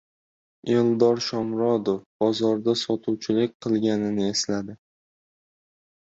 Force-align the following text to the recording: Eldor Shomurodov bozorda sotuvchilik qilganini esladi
Eldor 0.75 1.19
Shomurodov 1.25 1.99
bozorda 2.23 2.75
sotuvchilik 2.83 3.53
qilganini 3.65 4.25
esladi 4.29 4.75